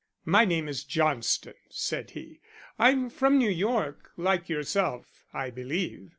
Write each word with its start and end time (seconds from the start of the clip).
"My 0.25 0.45
name 0.45 0.67
is 0.67 0.83
Johnston," 0.83 1.53
said 1.69 2.09
he. 2.09 2.39
"I'm 2.79 3.07
from 3.11 3.37
New 3.37 3.51
York; 3.51 4.09
like 4.17 4.49
yourself, 4.49 5.25
I 5.31 5.51
believe." 5.51 6.09